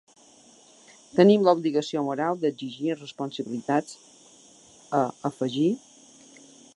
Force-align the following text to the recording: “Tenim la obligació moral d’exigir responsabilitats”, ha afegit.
“Tenim 1.17 1.43
la 1.47 1.53
obligació 1.57 2.01
moral 2.07 2.39
d’exigir 2.45 2.95
responsabilitats”, 2.97 3.93
ha 4.93 5.03
afegit. 5.33 5.89